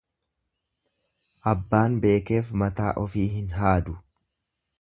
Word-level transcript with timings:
Abbaan 1.51 1.99
beekeef 2.07 2.51
mataa 2.63 2.97
ofii 3.07 3.29
hin 3.37 3.55
haadu. 3.61 3.99